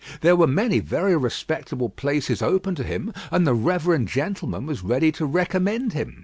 [0.21, 5.11] There were many very respectable places open to him, and the reverend gentleman was ready
[5.11, 6.19] to recommend him.